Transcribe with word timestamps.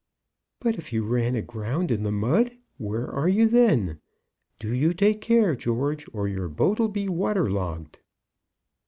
"But 0.59 0.79
if 0.79 0.91
you 0.91 1.03
ran 1.03 1.35
aground 1.35 1.91
in 1.91 2.01
the 2.01 2.11
mud, 2.11 2.57
where 2.79 3.07
are 3.07 3.27
you 3.29 3.47
then? 3.47 3.99
Do 4.57 4.71
you 4.73 4.95
take 4.95 5.21
care, 5.21 5.55
George, 5.55 6.07
or 6.11 6.27
your 6.27 6.47
boat 6.49 6.79
'll 6.79 6.87
be 6.87 7.07
water 7.07 7.47
logged." 7.51 7.99